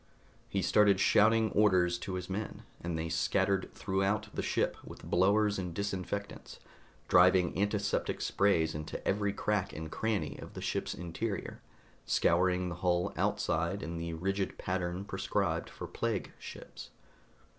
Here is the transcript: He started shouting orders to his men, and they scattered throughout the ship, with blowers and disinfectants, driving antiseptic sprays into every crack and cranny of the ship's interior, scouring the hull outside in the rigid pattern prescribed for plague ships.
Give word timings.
He 0.49 0.63
started 0.63 0.99
shouting 0.99 1.51
orders 1.51 1.99
to 1.99 2.15
his 2.15 2.27
men, 2.27 2.63
and 2.83 2.97
they 2.97 3.07
scattered 3.07 3.69
throughout 3.75 4.29
the 4.33 4.41
ship, 4.41 4.75
with 4.83 5.03
blowers 5.03 5.59
and 5.59 5.75
disinfectants, 5.75 6.59
driving 7.07 7.55
antiseptic 7.55 8.19
sprays 8.19 8.73
into 8.73 9.07
every 9.07 9.31
crack 9.31 9.73
and 9.73 9.91
cranny 9.91 10.39
of 10.39 10.55
the 10.55 10.59
ship's 10.61 10.95
interior, 10.95 11.61
scouring 12.03 12.67
the 12.69 12.75
hull 12.81 13.13
outside 13.15 13.83
in 13.83 13.99
the 13.99 14.13
rigid 14.15 14.57
pattern 14.57 15.05
prescribed 15.05 15.69
for 15.69 15.85
plague 15.85 16.31
ships. 16.39 16.89